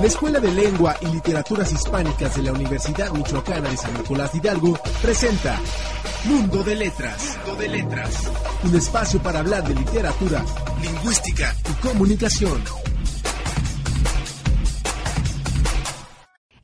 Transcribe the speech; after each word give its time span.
La 0.00 0.06
Escuela 0.06 0.40
de 0.40 0.50
Lengua 0.50 0.96
y 1.02 1.06
Literaturas 1.08 1.70
Hispánicas 1.70 2.34
de 2.34 2.42
la 2.44 2.52
Universidad 2.52 3.10
Michoacana 3.12 3.68
de 3.68 3.76
San 3.76 3.92
Nicolás 3.92 4.34
Hidalgo 4.34 4.78
presenta 5.02 5.60
Mundo 6.24 6.62
de 6.64 6.74
Letras. 6.74 7.36
Mundo 7.44 7.60
de 7.60 7.68
Letras. 7.68 8.30
Un 8.64 8.76
espacio 8.76 9.22
para 9.22 9.40
hablar 9.40 9.62
de 9.62 9.74
literatura, 9.74 10.42
lingüística 10.80 11.54
y 11.68 11.86
comunicación. 11.86 12.64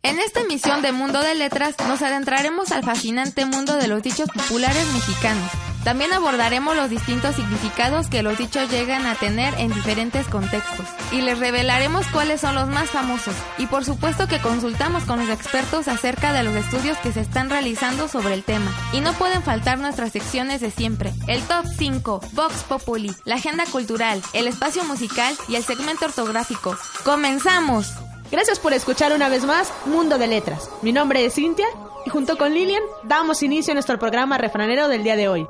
En 0.03 0.19
esta 0.19 0.41
emisión 0.41 0.81
de 0.81 0.93
Mundo 0.93 1.21
de 1.21 1.35
Letras 1.35 1.75
nos 1.87 2.01
adentraremos 2.01 2.73
al 2.73 2.85
fascinante 2.85 3.45
mundo 3.45 3.77
de 3.77 3.87
los 3.87 4.03
dichos 4.03 4.31
populares 4.31 4.87
mexicanos. 4.95 5.66
También 5.87 6.13
abordaremos 6.13 6.75
los 6.75 6.91
distintos 6.91 7.37
significados 7.37 8.09
que 8.09 8.25
los 8.25 8.37
dichos 8.37 8.69
llegan 8.73 9.07
a 9.07 9.15
tener 9.15 9.55
en 9.55 9.73
diferentes 9.73 10.27
contextos. 10.27 10.85
Y 11.13 11.21
les 11.21 11.39
revelaremos 11.39 12.05
cuáles 12.09 12.41
son 12.41 12.57
los 12.57 12.67
más 12.67 12.91
famosos. 12.91 13.37
Y 13.57 13.67
por 13.67 13.85
supuesto 13.85 14.27
que 14.27 14.41
consultamos 14.41 15.05
con 15.05 15.21
los 15.21 15.29
expertos 15.29 15.87
acerca 15.87 16.33
de 16.33 16.43
los 16.43 16.57
estudios 16.57 16.99
que 16.99 17.13
se 17.13 17.21
están 17.21 17.51
realizando 17.51 18.09
sobre 18.09 18.35
el 18.35 18.43
tema. 18.43 18.69
Y 18.93 19.01
no 19.01 19.13
pueden 19.13 19.45
faltar 19.45 19.79
nuestras 19.79 20.11
secciones 20.11 20.61
de 20.61 20.73
siempre. 20.73 21.13
El 21.29 21.41
Top 21.43 21.65
5, 21.79 22.21
Vox 22.33 22.65
Populi, 22.65 23.15
la 23.25 23.37
agenda 23.37 23.65
cultural, 23.67 24.21
el 24.33 24.49
espacio 24.49 24.83
musical 24.83 25.37
y 25.47 25.55
el 25.55 25.63
segmento 25.63 26.07
ortográfico. 26.07 26.77
¡Comenzamos! 27.05 27.93
Gracias 28.33 28.59
por 28.59 28.73
escuchar 28.73 29.13
una 29.13 29.29
vez 29.29 29.45
más 29.45 29.73
Mundo 29.85 30.19
de 30.19 30.27
Letras. 30.27 30.69
Mi 30.83 30.91
nombre 30.91 31.25
es 31.25 31.35
Cintia 31.35 31.69
y 32.05 32.11
junto 32.11 32.37
con 32.37 32.55
Lilian 32.55 32.83
damos 33.05 33.45
inicio 33.45 33.71
a 33.71 33.75
nuestro 33.75 34.01
programa 34.01 34.37
refranero 34.37 34.89
del 34.89 35.05
día 35.05 35.15
de 35.15 35.29
hoy. 35.29 35.47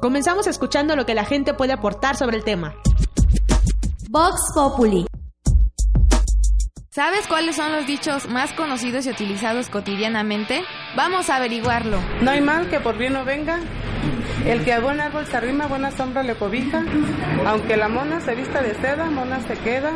Comenzamos 0.00 0.46
escuchando 0.46 0.96
lo 0.96 1.04
que 1.04 1.14
la 1.14 1.26
gente 1.26 1.52
puede 1.52 1.74
aportar 1.74 2.16
sobre 2.16 2.38
el 2.38 2.42
tema. 2.42 2.74
Vox 4.08 4.40
Populi. 4.54 5.04
¿Sabes 6.90 7.26
cuáles 7.28 7.56
son 7.56 7.70
los 7.72 7.86
dichos 7.86 8.26
más 8.26 8.52
conocidos 8.54 9.04
y 9.04 9.10
utilizados 9.10 9.68
cotidianamente? 9.68 10.64
Vamos 10.96 11.28
a 11.28 11.36
averiguarlo. 11.36 11.98
No 12.22 12.30
hay 12.30 12.40
mal 12.40 12.70
que 12.70 12.80
por 12.80 12.96
bien 12.96 13.12
no 13.12 13.26
venga. 13.26 13.60
El 14.46 14.64
que 14.64 14.72
a 14.72 14.80
buen 14.80 15.00
árbol 15.02 15.26
se 15.26 15.36
arrima, 15.36 15.66
buena 15.66 15.90
sombra 15.90 16.22
le 16.22 16.34
cobija. 16.34 16.82
Aunque 17.46 17.76
la 17.76 17.88
mona 17.88 18.22
se 18.22 18.34
vista 18.34 18.62
de 18.62 18.74
seda, 18.76 19.10
mona 19.10 19.40
se 19.46 19.54
queda. 19.58 19.92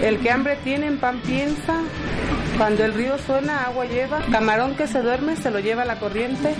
El 0.00 0.20
que 0.20 0.30
hambre 0.30 0.56
tiene, 0.62 0.86
en 0.86 0.98
pan 0.98 1.20
piensa. 1.26 1.80
Cuando 2.58 2.84
el 2.84 2.94
río 2.94 3.18
suena, 3.18 3.64
agua 3.64 3.86
lleva. 3.86 4.20
Camarón 4.30 4.74
que 4.76 4.86
se 4.86 5.00
duerme, 5.02 5.36
se 5.36 5.50
lo 5.50 5.60
lleva 5.60 5.84
la 5.84 5.98
corriente. 5.98 6.54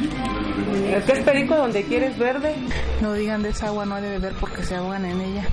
El 0.93 1.03
que 1.03 1.13
es 1.13 1.21
perico 1.21 1.57
donde 1.57 1.85
quieres 1.85 2.19
verde. 2.19 2.55
No 3.01 3.13
digan 3.15 3.43
de 3.43 3.51
esa 3.51 3.67
agua 3.67 3.87
no 3.87 3.97
hay 3.97 4.03
de 4.03 4.11
beber 4.11 4.33
porque 4.41 4.63
se 4.63 4.75
ahogan 4.75 5.05
en 5.05 5.21
ella. 5.21 5.45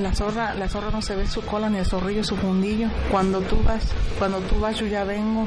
La 0.00 0.14
zorra, 0.14 0.54
la 0.54 0.68
zorra 0.68 0.90
no 0.90 1.02
se 1.02 1.14
ve 1.14 1.26
su 1.26 1.42
cola 1.42 1.70
ni 1.70 1.78
el 1.78 1.86
zorrillo 1.86 2.24
su 2.24 2.36
fundillo. 2.36 2.88
Cuando 3.10 3.40
tú 3.40 3.62
vas, 3.62 3.84
cuando 4.18 4.40
tú 4.40 4.58
vas 4.60 4.76
yo 4.76 4.86
ya 4.86 5.04
vengo. 5.04 5.46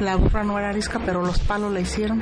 La 0.00 0.16
burra 0.16 0.42
no 0.42 0.58
era 0.58 0.70
arisca, 0.70 1.00
pero 1.04 1.22
los 1.24 1.38
palos 1.38 1.72
la 1.72 1.80
hicieron. 1.80 2.20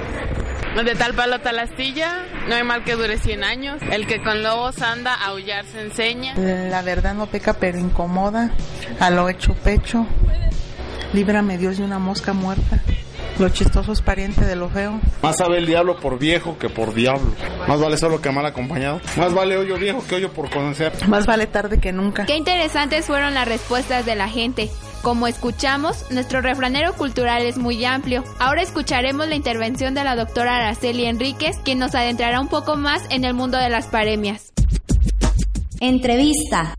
De 0.84 0.95
tal 0.95 1.15
palo 1.15 1.39
tal 1.41 1.59
astilla, 1.59 2.25
no 2.49 2.55
hay 2.55 2.65
mal 2.65 2.83
que 2.83 2.95
dure 2.95 3.19
100 3.19 3.45
años. 3.45 3.83
El 3.91 4.06
que 4.06 4.22
con 4.22 4.43
lobos 4.43 4.81
anda, 4.83 5.15
a 5.15 5.28
aullar 5.28 5.65
se 5.67 5.81
enseña. 5.81 6.34
La 6.34 6.83
verdad 6.83 7.15
no 7.15 7.27
peca, 7.27 7.55
pero 7.55 7.78
incomoda. 7.78 8.51
A 9.01 9.11
lo 9.11 9.28
hecho 9.28 9.55
pecho. 9.55 10.06
Líbrame 11.12 11.59
Dios 11.59 11.78
de 11.78 11.84
una 11.84 11.99
mosca 11.99 12.33
muerta. 12.33 12.81
Lo 13.39 13.49
chistoso 13.49 13.93
es 13.93 14.03
pariente 14.03 14.45
de 14.45 14.56
lo 14.56 14.69
feo. 14.69 15.00
Más 15.23 15.37
sabe 15.37 15.59
el 15.59 15.67
diablo 15.67 15.99
por 15.99 16.19
viejo 16.19 16.59
que 16.59 16.69
por 16.69 16.95
diablo. 16.95 17.33
Más 17.67 17.81
vale 17.81 17.97
solo 17.97 18.21
que 18.21 18.31
mal 18.31 18.45
acompañado. 18.47 19.00
Más 19.17 19.33
vale 19.33 19.56
hoyo 19.56 19.77
viejo 19.78 20.05
que 20.06 20.17
hoyo 20.17 20.33
por 20.33 20.51
conocer. 20.51 20.93
Más 21.09 21.27
vale 21.27 21.47
tarde 21.47 21.81
que 21.81 21.93
nunca. 21.93 22.27
Qué 22.27 22.37
interesantes 22.37 23.06
fueron 23.06 23.34
las 23.34 23.49
respuestas 23.49 24.05
de 24.05 24.15
la 24.15 24.28
gente. 24.28 24.71
Como 25.03 25.27
escuchamos, 25.27 26.11
nuestro 26.11 26.41
refranero 26.41 26.93
cultural 26.93 27.43
es 27.43 27.56
muy 27.56 27.84
amplio. 27.84 28.22
Ahora 28.39 28.62
escucharemos 28.62 29.27
la 29.28 29.34
intervención 29.34 29.95
de 29.95 30.05
la 30.05 30.15
doctora 30.15 30.59
Araceli 30.59 31.06
Enríquez, 31.06 31.56
quien 31.65 31.78
nos 31.78 31.95
adentrará 31.95 32.41
un 32.41 32.49
poco 32.49 32.77
más 32.77 33.03
en 33.11 33.25
el 33.25 33.34
mundo 33.34 33.59
de 33.59 33.71
las 33.71 33.87
paremias. 33.87 34.53
Entrevista. 35.81 36.77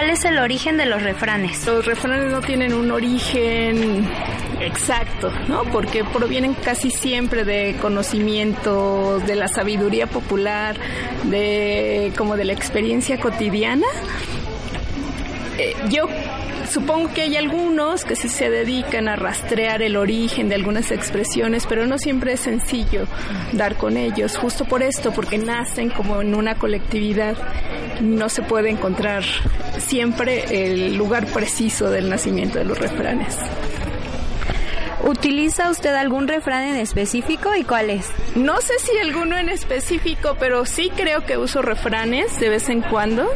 ¿Cuál 0.00 0.12
es 0.12 0.24
el 0.24 0.38
origen 0.38 0.78
de 0.78 0.86
los 0.86 1.02
refranes? 1.02 1.66
Los 1.66 1.84
refranes 1.84 2.32
no 2.32 2.40
tienen 2.40 2.72
un 2.72 2.90
origen 2.90 4.08
exacto, 4.58 5.30
¿no? 5.46 5.64
Porque 5.64 6.04
provienen 6.04 6.54
casi 6.54 6.90
siempre 6.90 7.44
de 7.44 7.76
conocimientos, 7.82 9.26
de 9.26 9.36
la 9.36 9.46
sabiduría 9.46 10.06
popular, 10.06 10.74
de 11.24 12.14
como 12.16 12.38
de 12.38 12.46
la 12.46 12.54
experiencia 12.54 13.20
cotidiana. 13.20 13.86
Eh, 15.58 15.76
yo 15.90 16.08
supongo 16.66 17.12
que 17.12 17.20
hay 17.20 17.36
algunos 17.36 18.06
que 18.06 18.16
sí 18.16 18.30
se 18.30 18.48
dedican 18.48 19.06
a 19.06 19.16
rastrear 19.16 19.82
el 19.82 19.96
origen 19.98 20.48
de 20.48 20.54
algunas 20.54 20.92
expresiones, 20.92 21.66
pero 21.66 21.86
no 21.86 21.98
siempre 21.98 22.32
es 22.32 22.40
sencillo 22.40 23.06
dar 23.52 23.76
con 23.76 23.98
ellos, 23.98 24.38
justo 24.38 24.64
por 24.64 24.82
esto, 24.82 25.12
porque 25.12 25.36
nacen 25.36 25.90
como 25.90 26.22
en 26.22 26.34
una 26.34 26.54
colectividad, 26.54 27.36
no 28.00 28.30
se 28.30 28.40
puede 28.40 28.70
encontrar 28.70 29.24
siempre 29.80 30.44
el 30.64 30.96
lugar 30.96 31.26
preciso 31.26 31.90
del 31.90 32.08
nacimiento 32.08 32.58
de 32.58 32.64
los 32.64 32.78
refranes. 32.78 33.36
¿Utiliza 35.02 35.70
usted 35.70 35.94
algún 35.94 36.28
refrán 36.28 36.64
en 36.64 36.76
específico 36.76 37.54
y 37.56 37.64
cuál 37.64 37.88
es? 37.88 38.10
No 38.34 38.60
sé 38.60 38.74
si 38.78 38.96
alguno 38.98 39.38
en 39.38 39.48
específico, 39.48 40.36
pero 40.38 40.66
sí 40.66 40.90
creo 40.94 41.24
que 41.24 41.38
uso 41.38 41.62
refranes 41.62 42.38
de 42.38 42.50
vez 42.50 42.68
en 42.68 42.82
cuando. 42.82 43.26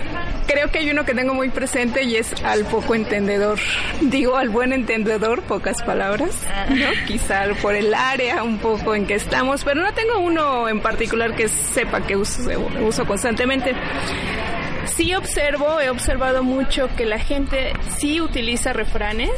Creo 0.47 0.71
que 0.71 0.81
hay 0.81 0.91
uno 0.91 1.07
que 1.07 1.15
tengo 1.15 1.33
muy 1.33 1.49
presente 1.49 2.03
y 2.03 2.17
es 2.17 2.35
al 2.45 2.65
poco 2.67 2.95
entendedor. 2.95 3.59
Digo 4.03 4.37
al 4.37 4.51
buen 4.51 4.75
entendedor, 4.75 5.43
pocas 5.43 5.83
palabras, 5.83 6.43
¿no? 6.69 6.87
Quizá 7.07 7.47
por 7.63 7.75
el 7.75 7.95
área 7.95 8.43
un 8.43 8.59
poco 8.59 8.95
en 8.95 9.07
que 9.07 9.15
estamos, 9.15 9.65
pero 9.65 9.81
no 9.81 9.93
tengo 9.95 10.19
uno 10.19 10.69
en 10.69 10.81
particular 10.81 11.35
que 11.35 11.49
sepa 11.49 12.07
que 12.07 12.15
uso, 12.15 12.43
uso 12.83 13.07
constantemente 13.07 13.75
sí 14.87 15.15
observo, 15.15 15.81
he 15.81 15.91
observado 15.91 16.43
mucho 16.43 16.89
que 16.97 17.05
la 17.05 17.19
gente 17.19 17.73
sí 17.97 18.21
utiliza 18.21 18.73
refranes 18.73 19.31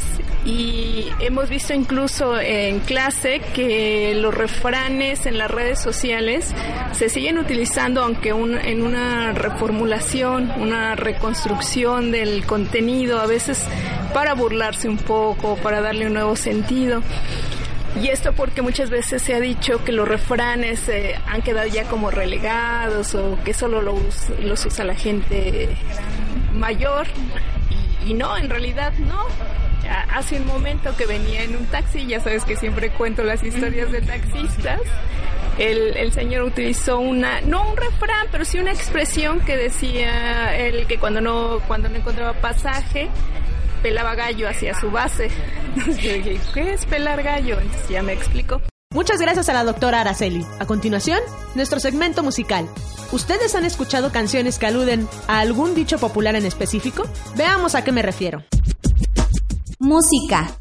y 0.44 1.08
hemos 1.20 1.48
visto 1.48 1.74
incluso 1.74 2.38
en 2.38 2.80
clase 2.80 3.40
que 3.54 4.14
los 4.14 4.32
refranes 4.34 5.26
en 5.26 5.38
las 5.38 5.50
redes 5.50 5.80
sociales 5.80 6.54
se 6.92 7.08
siguen 7.08 7.38
utilizando 7.38 8.02
aunque 8.02 8.28
en 8.30 8.82
una 8.82 9.32
reformulación, 9.32 10.52
una 10.58 10.94
reconstrucción 10.94 12.12
del 12.12 12.46
contenido, 12.46 13.18
a 13.18 13.26
veces 13.26 13.66
para 14.14 14.34
burlarse 14.34 14.88
un 14.88 14.98
poco, 14.98 15.56
para 15.56 15.80
darle 15.80 16.06
un 16.06 16.14
nuevo 16.14 16.36
sentido. 16.36 17.02
Y 18.00 18.08
esto 18.08 18.34
porque 18.34 18.60
muchas 18.60 18.90
veces 18.90 19.22
se 19.22 19.34
ha 19.34 19.40
dicho 19.40 19.82
que 19.82 19.90
los 19.90 20.06
refranes 20.06 20.86
eh, 20.88 21.14
han 21.26 21.40
quedado 21.40 21.66
ya 21.66 21.84
como 21.84 22.10
relegados 22.10 23.14
o 23.14 23.38
que 23.42 23.54
solo 23.54 23.80
los, 23.80 24.66
usa 24.66 24.84
la 24.84 24.94
gente 24.94 25.70
mayor. 26.52 27.06
Y, 28.04 28.12
no, 28.12 28.36
en 28.36 28.50
realidad 28.50 28.92
no. 28.98 29.24
Hace 30.12 30.40
un 30.40 30.46
momento 30.46 30.94
que 30.96 31.06
venía 31.06 31.42
en 31.42 31.56
un 31.56 31.64
taxi, 31.66 32.06
ya 32.06 32.20
sabes 32.20 32.44
que 32.44 32.56
siempre 32.56 32.90
cuento 32.90 33.22
las 33.22 33.42
historias 33.42 33.90
de 33.90 34.02
taxistas. 34.02 34.80
El, 35.58 35.96
el, 35.96 36.12
señor 36.12 36.42
utilizó 36.42 36.98
una, 36.98 37.40
no 37.40 37.70
un 37.70 37.76
refrán, 37.76 38.26
pero 38.30 38.44
sí 38.44 38.58
una 38.58 38.72
expresión 38.72 39.40
que 39.40 39.56
decía 39.56 40.54
el 40.56 40.86
que 40.86 40.98
cuando 40.98 41.22
no, 41.22 41.60
cuando 41.66 41.88
no 41.88 41.96
encontraba 41.96 42.34
pasaje, 42.34 43.08
pelaba 43.82 44.14
gallo 44.14 44.48
hacia 44.48 44.74
su 44.74 44.90
base. 44.90 45.30
¿qué 46.54 46.72
es 46.72 46.86
pelar 46.86 47.22
gallo? 47.22 47.60
Entonces 47.60 47.88
ya 47.88 48.02
me 48.02 48.12
explico. 48.12 48.60
Muchas 48.92 49.20
gracias 49.20 49.48
a 49.48 49.52
la 49.52 49.64
doctora 49.64 50.00
Araceli. 50.00 50.44
A 50.58 50.66
continuación, 50.66 51.18
nuestro 51.54 51.80
segmento 51.80 52.22
musical. 52.22 52.68
¿Ustedes 53.12 53.54
han 53.54 53.64
escuchado 53.64 54.10
canciones 54.10 54.58
que 54.58 54.66
aluden 54.66 55.06
a 55.28 55.40
algún 55.40 55.74
dicho 55.74 55.98
popular 55.98 56.34
en 56.34 56.46
específico? 56.46 57.04
Veamos 57.36 57.74
a 57.74 57.84
qué 57.84 57.92
me 57.92 58.02
refiero. 58.02 58.42
Música. 59.78 60.58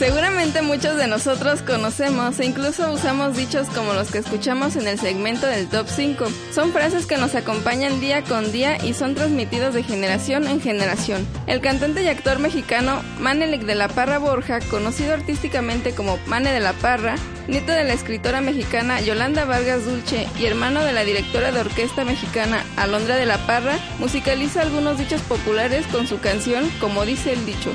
Seguramente 0.00 0.62
muchos 0.62 0.96
de 0.96 1.08
nosotros 1.08 1.60
conocemos 1.60 2.40
e 2.40 2.46
incluso 2.46 2.90
usamos 2.90 3.36
dichos 3.36 3.68
como 3.68 3.92
los 3.92 4.10
que 4.10 4.16
escuchamos 4.16 4.76
en 4.76 4.88
el 4.88 4.98
segmento 4.98 5.46
del 5.46 5.68
Top 5.68 5.88
5. 5.88 6.24
Son 6.54 6.72
frases 6.72 7.04
que 7.04 7.18
nos 7.18 7.34
acompañan 7.34 8.00
día 8.00 8.24
con 8.24 8.50
día 8.50 8.82
y 8.82 8.94
son 8.94 9.14
transmitidos 9.14 9.74
de 9.74 9.82
generación 9.82 10.48
en 10.48 10.62
generación. 10.62 11.26
El 11.46 11.60
cantante 11.60 12.02
y 12.02 12.08
actor 12.08 12.38
mexicano 12.38 13.02
Manelik 13.18 13.64
de 13.66 13.74
la 13.74 13.88
Parra 13.88 14.16
Borja, 14.16 14.60
conocido 14.70 15.12
artísticamente 15.12 15.92
como 15.92 16.18
Mane 16.26 16.50
de 16.50 16.60
la 16.60 16.72
Parra, 16.72 17.16
nieto 17.46 17.72
de 17.72 17.84
la 17.84 17.92
escritora 17.92 18.40
mexicana 18.40 19.02
Yolanda 19.02 19.44
Vargas 19.44 19.84
Dulce 19.84 20.26
y 20.38 20.46
hermano 20.46 20.82
de 20.82 20.94
la 20.94 21.04
directora 21.04 21.52
de 21.52 21.60
orquesta 21.60 22.06
mexicana 22.06 22.64
Alondra 22.78 23.16
de 23.16 23.26
la 23.26 23.36
Parra, 23.46 23.78
musicaliza 23.98 24.62
algunos 24.62 24.96
dichos 24.96 25.20
populares 25.20 25.86
con 25.88 26.06
su 26.06 26.20
canción 26.20 26.70
Como 26.80 27.04
dice 27.04 27.34
el 27.34 27.44
dicho. 27.44 27.70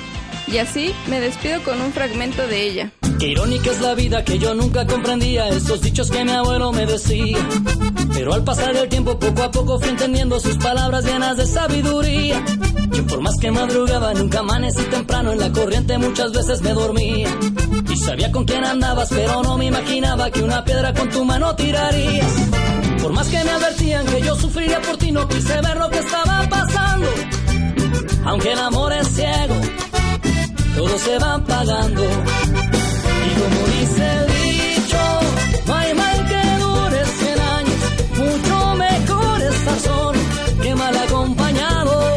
Y 0.47 0.59
así 0.59 0.93
me 1.07 1.19
despido 1.19 1.61
con 1.63 1.81
un 1.81 1.91
fragmento 1.91 2.47
de 2.47 2.67
ella. 2.67 2.91
Qué 3.19 3.29
irónica 3.29 3.71
es 3.71 3.81
la 3.81 3.95
vida 3.95 4.23
que 4.23 4.37
yo 4.37 4.53
nunca 4.53 4.85
comprendía, 4.85 5.47
esos 5.49 5.81
dichos 5.81 6.11
que 6.11 6.23
mi 6.23 6.31
abuelo 6.31 6.71
me 6.71 6.85
decía. 6.85 7.37
Pero 8.13 8.33
al 8.33 8.43
pasar 8.43 8.75
el 8.75 8.87
tiempo, 8.87 9.17
poco 9.17 9.43
a 9.43 9.51
poco 9.51 9.79
fui 9.79 9.89
entendiendo 9.89 10.39
sus 10.39 10.57
palabras 10.57 11.05
llenas 11.05 11.37
de 11.37 11.47
sabiduría. 11.47 12.43
Y 12.93 13.01
por 13.01 13.21
más 13.21 13.37
que 13.37 13.51
madrugaba, 13.51 14.13
nunca 14.13 14.39
amanecí 14.39 14.83
temprano, 14.83 15.31
en 15.31 15.39
la 15.39 15.51
corriente 15.51 15.97
muchas 15.97 16.31
veces 16.31 16.61
me 16.61 16.73
dormía. 16.73 17.29
Y 17.89 17.97
sabía 17.97 18.31
con 18.31 18.45
quién 18.45 18.65
andabas, 18.65 19.09
pero 19.09 19.41
no 19.41 19.57
me 19.57 19.65
imaginaba 19.65 20.29
que 20.29 20.43
una 20.43 20.63
piedra 20.63 20.93
con 20.93 21.09
tu 21.09 21.25
mano 21.25 21.55
tirarías. 21.55 22.31
Por 23.01 23.13
más 23.13 23.27
que 23.27 23.43
me 23.43 23.49
advertían 23.49 24.05
que 24.05 24.21
yo 24.21 24.35
sufriría 24.35 24.81
por 24.81 24.97
ti, 24.97 25.11
no 25.11 25.27
quise 25.27 25.61
ver 25.61 25.77
lo 25.77 25.89
que 25.89 25.99
estaba 25.99 26.47
pasando. 26.49 27.07
Aunque 28.25 28.51
el 28.51 28.59
amor 28.59 28.93
es 28.93 29.07
ciego 29.07 29.55
todo 30.75 30.97
se 30.97 31.17
va 31.19 31.39
pagando. 31.39 32.03
Y 32.03 33.39
como 33.39 33.67
dice 33.79 34.03
el 34.17 34.27
dicho, 34.27 34.97
no 35.67 35.73
hay 35.73 35.93
mal 35.93 36.27
que 36.27 36.63
dure 36.63 37.05
100 37.05 37.39
años, 37.39 37.75
mucho 38.17 38.75
mejor 38.75 39.41
estar 39.41 39.79
solo 39.79 40.19
que 40.61 40.75
mal 40.75 40.97
acompañado. 40.97 42.15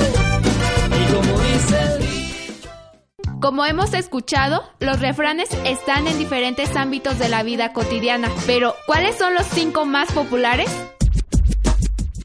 Y 0.90 1.12
como 1.12 1.38
dice 1.40 1.80
el 1.80 1.98
dicho... 2.00 3.40
Como 3.40 3.64
hemos 3.64 3.94
escuchado, 3.94 4.64
los 4.80 5.00
refranes 5.00 5.48
están 5.64 6.08
en 6.08 6.18
diferentes 6.18 6.74
ámbitos 6.76 7.18
de 7.18 7.28
la 7.28 7.42
vida 7.42 7.72
cotidiana, 7.72 8.28
pero 8.46 8.74
¿cuáles 8.86 9.16
son 9.16 9.34
los 9.34 9.46
cinco 9.46 9.84
más 9.84 10.10
populares? 10.12 10.70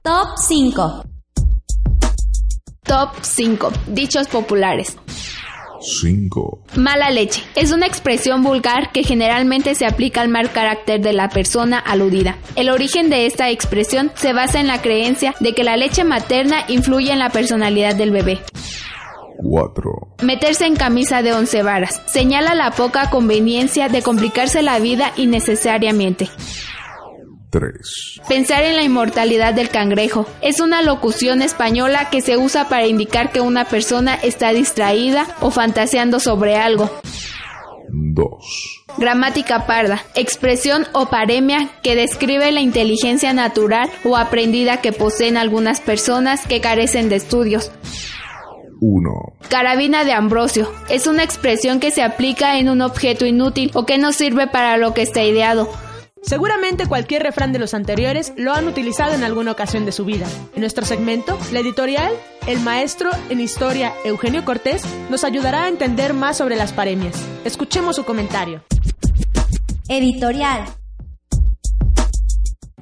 Top 0.02 0.30
5. 0.38 1.06
Top 2.84 3.10
5. 3.22 3.72
Dichos 3.88 4.28
populares. 4.28 4.98
5. 5.84 6.60
Mala 6.78 7.12
leche. 7.12 7.44
Es 7.56 7.72
una 7.72 7.86
expresión 7.86 8.42
vulgar 8.42 8.92
que 8.92 9.04
generalmente 9.04 9.76
se 9.76 9.86
aplica 9.86 10.22
al 10.22 10.30
mal 10.30 10.52
carácter 10.52 11.02
de 11.02 11.14
la 11.14 11.30
persona 11.30 11.78
aludida. 11.78 12.38
El 12.56 12.70
origen 12.70 13.10
de 13.10 13.26
esta 13.26 13.50
expresión 13.50 14.12
se 14.16 14.34
basa 14.34 14.60
en 14.60 14.68
la 14.68 14.82
creencia 14.82 15.36
de 15.40 15.54
que 15.54 15.64
la 15.64 15.76
leche 15.78 16.04
materna 16.04 16.64
influye 16.70 17.12
en 17.12 17.20
la 17.20 17.30
personalidad 17.30 17.96
del 17.96 18.12
bebé. 18.12 18.40
4. 19.38 19.92
Meterse 20.24 20.66
en 20.66 20.76
camisa 20.76 21.22
de 21.22 21.34
once 21.34 21.64
varas. 21.64 22.02
Señala 22.06 22.56
la 22.56 22.72
poca 22.72 23.10
conveniencia 23.10 23.90
de 23.90 24.02
complicarse 24.02 24.62
la 24.62 24.80
vida 24.80 25.12
innecesariamente. 25.18 26.30
3. 27.54 28.22
Pensar 28.28 28.64
en 28.64 28.76
la 28.76 28.82
inmortalidad 28.82 29.54
del 29.54 29.70
cangrejo. 29.70 30.26
Es 30.42 30.60
una 30.60 30.82
locución 30.82 31.44
española 31.44 32.10
que 32.10 32.22
se 32.22 32.36
usa 32.36 32.68
para 32.68 32.88
indicar 32.88 33.32
que 33.32 33.42
una 33.42 33.66
persona 33.66 34.16
está 34.16 34.52
distraída 34.52 35.28
o 35.40 35.52
fantaseando 35.52 36.20
sobre 36.20 36.56
algo. 36.56 36.90
2. 37.90 38.28
Gramática 38.98 39.68
parda. 39.68 40.04
Expresión 40.16 40.88
o 40.94 41.06
paremia 41.12 41.70
que 41.84 41.96
describe 41.96 42.52
la 42.52 42.62
inteligencia 42.62 43.34
natural 43.34 43.88
o 44.04 44.18
aprendida 44.18 44.82
que 44.82 44.92
poseen 44.92 45.38
algunas 45.38 45.80
personas 45.80 46.48
que 46.48 46.60
carecen 46.60 47.08
de 47.08 47.18
estudios. 47.18 47.72
1. 48.82 49.12
Carabina 49.48 50.06
de 50.06 50.14
Ambrosio. 50.14 50.72
Es 50.90 51.06
una 51.06 51.24
expresión 51.24 51.80
que 51.80 51.92
se 51.92 52.02
aplica 52.02 52.58
en 52.58 52.68
un 52.68 52.82
objeto 52.82 53.28
inútil 53.28 53.70
o 53.76 53.86
que 53.86 54.00
no 54.00 54.12
sirve 54.12 54.48
para 54.48 54.78
lo 54.78 54.96
que 54.96 55.04
está 55.04 55.22
ideado. 55.24 55.70
Seguramente 56.24 56.88
cualquier 56.88 57.22
refrán 57.22 57.52
de 57.52 57.60
los 57.60 57.74
anteriores 57.74 58.34
lo 58.38 58.54
han 58.54 58.68
utilizado 58.68 59.14
en 59.14 59.24
alguna 59.24 59.52
ocasión 59.52 59.86
de 59.86 59.92
su 59.92 60.06
vida. 60.06 60.26
En 60.56 60.62
nuestro 60.62 60.86
segmento, 60.86 61.38
la 61.52 61.60
editorial, 61.60 62.14
el 62.48 62.60
maestro 62.62 63.10
en 63.30 63.42
historia 63.42 63.94
Eugenio 64.06 64.46
Cortés 64.46 64.84
nos 65.10 65.24
ayudará 65.24 65.66
a 65.66 65.68
entender 65.68 66.14
más 66.14 66.38
sobre 66.38 66.56
las 66.56 66.72
paremias. 66.72 67.16
Escuchemos 67.44 67.98
su 67.98 68.06
comentario. 68.06 68.64
Editorial. 69.90 70.66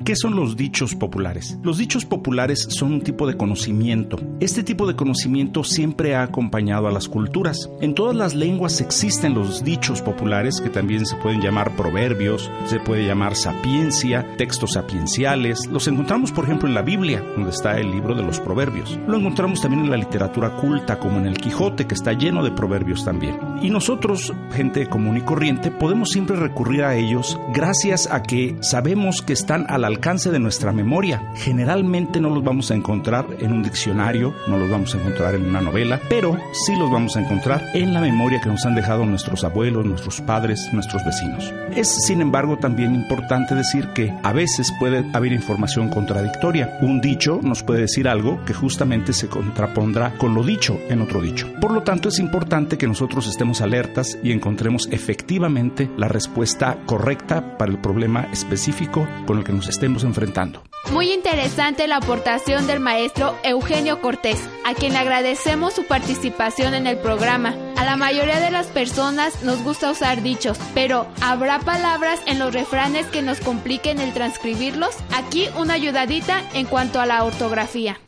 ¿Qué 0.04 0.16
son 0.16 0.36
los 0.36 0.58
dichos 0.58 0.96
populares? 0.96 1.60
Los 1.62 1.78
dichos 1.78 2.06
populares 2.06 2.66
son 2.72 2.92
un 2.94 3.02
tipo 3.02 3.28
de 3.28 3.38
conocimiento. 3.38 4.18
Este 4.40 4.64
tipo 4.64 4.88
de 4.88 4.96
conocimiento 4.96 5.64
siempre 5.64 6.16
ha 6.16 6.24
acompañado 6.24 6.88
a 6.88 6.92
las 6.92 7.08
culturas. 7.08 7.70
En 7.82 7.94
todas 7.94 8.16
las 8.16 8.34
lenguas 8.34 8.82
existen 8.82 9.36
los 9.36 9.64
dichos 9.64 10.02
populares, 10.02 10.60
que 10.60 10.72
también 10.72 11.06
se 11.06 11.16
pueden 11.18 11.40
llamar 11.40 11.76
proverbios, 11.76 12.50
se 12.66 12.80
puede 12.80 13.06
llamar 13.06 13.36
sapiencia, 13.36 14.26
textos 14.38 14.74
sapienciales. 14.74 15.68
Los 15.68 15.88
encontramos, 15.88 16.32
por 16.32 16.46
ejemplo, 16.46 16.68
en 16.68 16.74
la 16.74 16.82
Biblia, 16.82 17.24
donde 17.36 17.52
está 17.52 17.78
el 17.78 17.92
libro 17.92 18.16
de 18.16 18.24
los 18.24 18.40
proverbios. 18.40 18.98
Lo 19.08 19.18
encontramos 19.18 19.62
también 19.62 19.84
en 19.84 19.92
la 19.92 19.98
literatura 19.98 20.56
culta, 20.56 20.98
como 20.98 21.20
en 21.20 21.28
el 21.28 21.38
Quijote, 21.38 21.86
que 21.86 21.94
está 21.94 22.14
lleno 22.14 22.44
de 22.44 22.50
proverbios 22.50 23.06
también. 23.06 23.38
Y 23.62 23.70
nosotros, 23.70 24.34
gente 24.52 24.88
común 24.88 25.18
y 25.18 25.22
corriente, 25.22 25.70
podemos 25.70 26.10
siempre 26.10 26.38
recurrir 26.38 26.84
a 26.84 26.96
ellos 26.96 27.40
gracias 27.54 28.10
a 28.12 28.24
que 28.24 28.56
sabemos 28.62 29.22
que 29.22 29.34
están 29.34 29.68
a 29.70 29.78
la 29.78 29.91
alcance 29.92 30.32
de 30.32 30.40
nuestra 30.40 30.72
memoria. 30.72 31.22
Generalmente 31.36 32.20
no 32.20 32.30
los 32.30 32.44
vamos 32.44 32.72
a 32.72 32.76
encontrar 32.76 33.26
en 33.40 33.52
un 33.52 33.64
diccionario, 33.64 34.34
no 34.48 34.58
los 34.58 34.70
vamos 34.70 34.96
a 34.96 34.98
encontrar 34.98 35.36
en 35.36 35.46
una 35.46 35.62
novela, 35.62 36.00
pero 36.10 36.38
sí 36.54 36.76
los 36.78 36.90
vamos 36.90 37.16
a 37.16 37.22
encontrar 37.22 37.62
en 37.74 37.94
la 37.94 38.02
memoria 38.02 38.42
que 38.42 38.50
nos 38.50 38.66
han 38.66 38.76
dejado 38.76 39.06
nuestros 39.06 39.44
abuelos, 39.44 39.86
nuestros 39.86 40.22
padres, 40.22 40.70
nuestros 40.74 41.04
vecinos. 41.06 41.54
Es, 41.76 42.06
sin 42.06 42.22
embargo, 42.22 42.58
también 42.58 42.96
importante 42.96 43.54
decir 43.54 43.88
que 43.90 44.14
a 44.24 44.34
veces 44.34 44.72
puede 44.80 45.06
haber 45.14 45.34
información 45.34 45.90
contradictoria. 45.90 46.78
Un 46.82 47.02
dicho 47.02 47.40
nos 47.44 47.64
puede 47.64 47.82
decir 47.82 48.08
algo 48.08 48.44
que 48.46 48.54
justamente 48.54 49.14
se 49.14 49.28
contrapondrá 49.28 50.14
con 50.18 50.34
lo 50.34 50.44
dicho 50.44 50.80
en 50.90 51.02
otro 51.02 51.22
dicho. 51.22 51.48
Por 51.60 51.72
lo 51.72 51.84
tanto, 51.84 52.10
es 52.10 52.20
importante 52.20 52.78
que 52.78 52.88
nosotros 52.88 53.28
estemos 53.28 53.62
alertas 53.62 54.18
y 54.24 54.32
encontremos 54.32 54.88
efectivamente 54.92 55.90
la 55.98 56.08
respuesta 56.08 56.78
correcta 56.86 57.58
para 57.58 57.72
el 57.72 57.80
problema 57.80 58.28
específico 58.32 59.08
con 59.26 59.38
el 59.38 59.44
que 59.44 59.54
nos 59.54 59.68
estemos 59.82 60.04
enfrentando. 60.04 60.62
Muy 60.92 61.12
interesante 61.12 61.88
la 61.88 61.96
aportación 61.96 62.68
del 62.68 62.80
maestro 62.80 63.36
Eugenio 63.44 64.00
Cortés, 64.00 64.40
a 64.64 64.76
quien 64.76 64.94
le 64.94 65.00
agradecemos 65.00 65.74
su 65.74 65.88
participación 65.88 66.76
en 66.76 66.86
el 66.86 66.98
programa. 66.98 67.56
A 67.78 67.84
la 67.84 67.96
mayoría 67.96 68.40
de 68.40 68.52
las 68.52 68.68
personas 68.68 69.44
nos 69.44 69.64
gusta 69.64 69.90
usar 69.90 70.22
dichos, 70.22 70.60
pero 70.76 71.08
¿habrá 71.20 71.58
palabras 71.58 72.22
en 72.28 72.38
los 72.38 72.54
refranes 72.54 73.08
que 73.08 73.24
nos 73.24 73.40
compliquen 73.40 74.00
el 74.00 74.14
transcribirlos? 74.14 74.96
Aquí 75.16 75.48
una 75.58 75.74
ayudadita 75.74 76.44
en 76.54 76.68
cuanto 76.68 77.00
a 77.00 77.08
la 77.08 77.24
ortografía. 77.24 78.00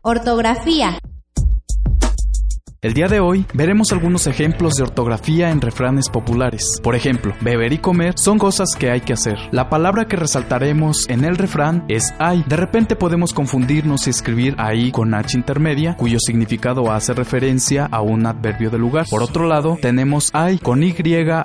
Ortografía. 0.00 0.98
El 2.80 2.94
día 2.94 3.08
de 3.08 3.18
hoy 3.18 3.44
veremos 3.54 3.90
algunos 3.90 4.28
ejemplos 4.28 4.74
de 4.74 4.84
ortografía 4.84 5.50
en 5.50 5.60
refranes 5.60 6.08
populares. 6.08 6.62
Por 6.80 6.94
ejemplo, 6.94 7.34
beber 7.40 7.72
y 7.72 7.78
comer 7.78 8.14
son 8.16 8.38
cosas 8.38 8.76
que 8.78 8.88
hay 8.88 9.00
que 9.00 9.14
hacer. 9.14 9.36
La 9.50 9.68
palabra 9.68 10.06
que 10.06 10.14
resaltaremos 10.14 11.08
en 11.08 11.24
el 11.24 11.36
refrán 11.36 11.84
es 11.88 12.14
hay. 12.20 12.44
De 12.46 12.54
repente 12.54 12.94
podemos 12.94 13.32
confundirnos 13.32 14.06
y 14.06 14.10
escribir 14.10 14.54
ahí 14.58 14.92
con 14.92 15.12
H 15.12 15.36
intermedia, 15.36 15.96
cuyo 15.96 16.20
significado 16.20 16.92
hace 16.92 17.14
referencia 17.14 17.84
a 17.86 18.00
un 18.00 18.24
adverbio 18.26 18.70
de 18.70 18.78
lugar. 18.78 19.06
Por 19.10 19.24
otro 19.24 19.48
lado, 19.48 19.76
tenemos 19.82 20.30
hay 20.32 20.58
con 20.58 20.84
Y 20.84 20.94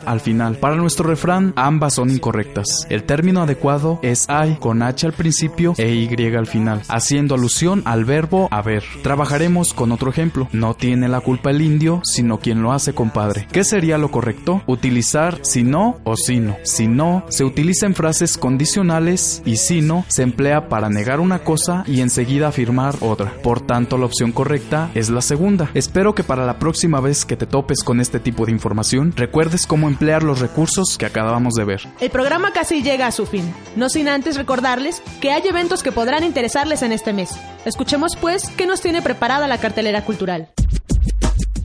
al 0.05 0.19
final. 0.19 0.57
Para 0.57 0.75
nuestro 0.75 1.09
refrán, 1.09 1.53
ambas 1.55 1.95
son 1.95 2.11
incorrectas. 2.11 2.85
El 2.91 3.05
término 3.05 3.41
adecuado 3.41 3.99
es 4.03 4.29
hay 4.29 4.57
con 4.57 4.83
H 4.83 5.07
al 5.07 5.13
principio 5.13 5.73
e 5.79 5.95
Y 5.95 6.35
al 6.35 6.45
final, 6.45 6.83
haciendo 6.89 7.33
alusión 7.33 7.81
al 7.85 8.05
verbo 8.05 8.49
haber. 8.51 8.83
Trabajaremos 9.01 9.73
con 9.73 9.91
otro 9.91 10.11
ejemplo. 10.11 10.47
No 10.51 10.75
tiene 10.75 11.09
la 11.09 11.22
culpa 11.23 11.49
el 11.49 11.61
indio, 11.61 12.01
sino 12.03 12.39
quien 12.39 12.61
lo 12.61 12.71
hace 12.71 12.93
compadre. 12.93 13.47
¿Qué 13.51 13.63
sería 13.63 13.97
lo 13.97 14.11
correcto? 14.11 14.61
Utilizar 14.67 15.39
si 15.41 15.63
no 15.63 15.97
o 16.03 16.15
si 16.15 16.39
no. 16.39 16.57
Si 16.63 16.87
no, 16.87 17.25
se 17.29 17.43
utiliza 17.43 17.85
en 17.87 17.95
frases 17.95 18.37
condicionales 18.37 19.41
y 19.45 19.57
si 19.57 19.81
no, 19.81 20.05
se 20.07 20.21
emplea 20.21 20.69
para 20.69 20.89
negar 20.89 21.19
una 21.19 21.39
cosa 21.39 21.83
y 21.87 22.01
enseguida 22.01 22.49
afirmar 22.49 22.95
otra. 22.99 23.33
Por 23.41 23.61
tanto, 23.61 23.97
la 23.97 24.05
opción 24.05 24.31
correcta 24.31 24.91
es 24.93 25.09
la 25.09 25.21
segunda. 25.21 25.71
Espero 25.73 26.13
que 26.13 26.23
para 26.23 26.45
la 26.45 26.59
próxima 26.59 26.99
vez 26.99 27.25
que 27.25 27.37
te 27.37 27.47
topes 27.47 27.83
con 27.83 27.99
este 27.99 28.19
tipo 28.19 28.45
de 28.45 28.51
información, 28.51 29.13
recuerdes 29.15 29.65
cómo 29.65 29.87
emplear 29.87 30.23
los 30.23 30.39
recursos 30.39 30.97
que 30.97 31.05
acabamos 31.05 31.53
de 31.55 31.65
ver. 31.65 31.81
El 31.99 32.09
programa 32.09 32.51
casi 32.51 32.83
llega 32.83 33.07
a 33.07 33.11
su 33.11 33.25
fin, 33.25 33.53
no 33.75 33.89
sin 33.89 34.07
antes 34.07 34.35
recordarles 34.35 35.01
que 35.21 35.31
hay 35.31 35.47
eventos 35.47 35.83
que 35.83 35.91
podrán 35.91 36.23
interesarles 36.23 36.81
en 36.81 36.91
este 36.91 37.13
mes. 37.13 37.31
Escuchemos 37.65 38.15
pues 38.15 38.49
qué 38.57 38.65
nos 38.65 38.81
tiene 38.81 39.01
preparada 39.01 39.47
la 39.47 39.57
cartelera 39.57 40.03
cultural. 40.03 40.49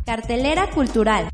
Cartelera 0.08 0.70
cultural. 0.70 1.28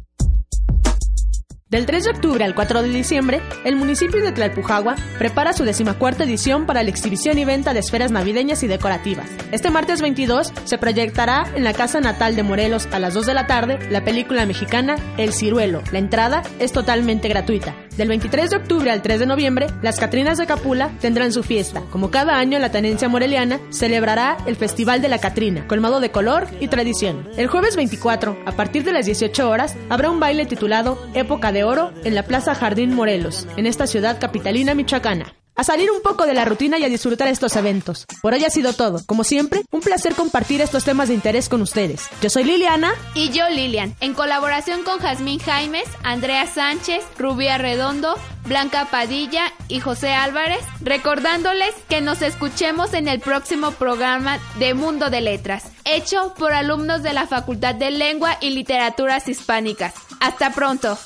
Del 1.69 1.87
3 1.87 2.02
de 2.02 2.11
octubre 2.11 2.45
al 2.45 2.57
4 2.57 2.83
de 2.83 2.88
diciembre, 2.88 3.40
el 3.64 3.76
municipio 3.76 4.21
de 4.21 4.33
Tlalpujagua 4.33 4.97
prepara 5.16 5.52
su 5.52 5.62
decimacuarta 5.62 6.25
edición 6.25 6.66
para 6.66 6.83
la 6.83 6.90
exhibición 6.90 7.38
y 7.38 7.45
venta 7.45 7.73
de 7.73 7.78
esferas 7.78 8.11
navideñas 8.11 8.64
y 8.64 8.66
decorativas. 8.66 9.31
Este 9.52 9.71
martes 9.71 10.02
22 10.02 10.52
se 10.64 10.78
proyectará 10.78 11.45
en 11.54 11.62
la 11.62 11.73
casa 11.73 12.00
natal 12.00 12.35
de 12.35 12.43
Morelos 12.43 12.88
a 12.90 12.99
las 12.99 13.14
2 13.14 13.26
de 13.26 13.35
la 13.35 13.47
tarde 13.47 13.78
la 13.90 14.02
película 14.02 14.45
mexicana 14.45 14.97
El 15.19 15.33
Ciruelo. 15.33 15.81
La 15.93 16.00
entrada 16.00 16.43
es 16.59 16.73
totalmente 16.73 17.28
gratuita. 17.28 17.76
Del 17.97 18.09
23 18.09 18.51
de 18.51 18.57
octubre 18.57 18.91
al 18.91 19.03
3 19.03 19.21
de 19.21 19.27
noviembre, 19.27 19.69
las 19.81 20.01
Catrinas 20.01 20.37
de 20.37 20.47
Capula 20.47 20.91
tendrán 21.01 21.33
su 21.33 21.45
fiesta. 21.45 21.81
Como 21.93 22.11
cada 22.11 22.39
año, 22.39 22.59
la 22.59 22.73
tenencia 22.73 23.09
moreliana 23.09 23.61
celebrará 23.71 24.37
el 24.47 24.57
Festival 24.57 25.01
de 25.01 25.09
la 25.09 25.19
Catrina, 25.19 25.69
colmado 25.69 26.01
de 26.01 26.11
color 26.11 26.49
y 26.59 26.67
tradición. 26.67 27.29
El 27.37 27.47
jueves 27.47 27.77
24, 27.77 28.37
a 28.47 28.53
partir 28.53 28.83
de 28.83 28.93
las 28.93 29.07
18 29.07 29.49
horas, 29.49 29.77
habrá 29.91 30.11
un 30.11 30.19
baile 30.19 30.45
titulado 30.45 30.99
Época 31.15 31.53
de 31.53 31.63
Oro 31.63 31.93
en 32.03 32.17
la 32.17 32.25
Plaza 32.25 32.57
Jardín 32.57 32.93
Morelos, 32.95 33.47
en 33.57 33.67
esta 33.67 33.87
ciudad 33.87 34.19
capitalina 34.19 34.75
michoacana 34.75 35.35
a 35.57 35.65
salir 35.65 35.91
un 35.91 36.03
poco 36.03 36.27
de 36.27 36.35
la 36.35 36.45
rutina 36.45 36.79
y 36.79 36.85
a 36.85 36.89
disfrutar 36.89 37.29
estos 37.29 37.57
eventos. 37.57 38.07
Por 38.23 38.33
hoy 38.33 38.45
ha 38.45 38.51
sido 38.51 38.73
todo. 38.73 39.01
Como 39.07 39.25
siempre, 39.25 39.63
un 39.71 39.81
placer 39.81 40.15
compartir 40.15 40.61
estos 40.61 40.85
temas 40.85 41.09
de 41.09 41.15
interés 41.15 41.49
con 41.49 41.63
ustedes. 41.63 42.09
Yo 42.21 42.31
soy 42.31 42.45
Liliana. 42.45 42.95
Y 43.15 43.31
yo 43.31 43.49
Lilian, 43.49 43.95
en 44.01 44.15
colaboración 44.15 44.83
con 44.83 44.99
Jazmín 44.99 45.39
Jaimes, 45.39 45.89
Andrea 46.03 46.47
Sánchez, 46.47 47.05
Rubia 47.19 47.59
Redondo, 47.59 48.17
Blanca 48.47 48.89
Padilla 48.91 49.53
y 49.69 49.81
José 49.81 50.13
Álvarez, 50.13 50.61
recordándoles 50.81 51.75
que 51.89 52.01
nos 52.01 52.23
escuchemos 52.23 52.93
en 52.93 53.09
el 53.09 53.21
próximo 53.21 53.71
programa 53.73 54.39
de 54.59 54.75
Mundo 54.75 55.09
de 55.11 55.21
Letras, 55.21 55.65
hecho 55.85 56.35
por 56.39 56.53
alumnos 56.53 57.03
de 57.03 57.13
la 57.13 57.27
Facultad 57.27 57.75
de 57.75 57.91
Lengua 57.91 58.37
y 58.41 58.51
Literaturas 58.51 59.29
Hispánicas. 59.29 59.95
Hasta 60.21 60.51
pronto. 60.51 60.99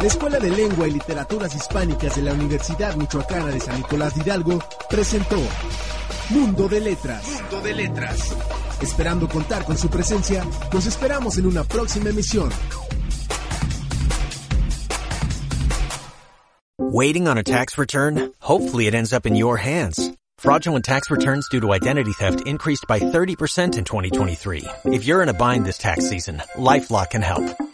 La 0.00 0.06
Escuela 0.06 0.38
de 0.38 0.48
Lengua 0.48 0.88
y 0.88 0.92
Literaturas 0.92 1.54
Hispánicas 1.54 2.16
de 2.16 2.22
la 2.22 2.32
Universidad 2.32 2.96
Michoacana 2.96 3.48
de 3.48 3.60
San 3.60 3.76
Nicolás 3.76 4.14
de 4.14 4.22
Hidalgo 4.22 4.58
presentó 4.88 5.36
Mundo 6.30 6.68
de 6.68 6.80
Letras. 6.80 7.22
Mundo 7.26 7.60
de 7.60 7.74
Letras. 7.74 8.34
Esperando 8.80 9.28
contar 9.28 9.62
con 9.66 9.76
su 9.76 9.90
presencia, 9.90 10.42
nos 10.72 10.86
esperamos 10.86 11.36
en 11.36 11.44
una 11.44 11.64
próxima 11.64 12.08
emisión. 12.08 12.48
Waiting 16.78 17.28
on 17.28 17.36
a 17.36 17.42
tax 17.42 17.76
return? 17.76 18.32
Hopefully 18.40 18.86
it 18.86 18.94
ends 18.94 19.12
up 19.12 19.26
in 19.26 19.36
your 19.36 19.58
hands. 19.58 20.12
Fraudulent 20.38 20.86
tax 20.86 21.10
returns 21.10 21.46
due 21.50 21.60
to 21.60 21.74
identity 21.74 22.12
theft 22.14 22.46
increased 22.46 22.86
by 22.88 23.00
30% 23.00 23.76
in 23.76 23.84
2023. 23.84 24.64
If 24.86 25.04
you're 25.04 25.22
in 25.22 25.28
a 25.28 25.34
bind 25.34 25.66
this 25.66 25.76
tax 25.76 26.08
season, 26.08 26.42
LifeLock 26.56 27.10
can 27.10 27.20
help. 27.20 27.44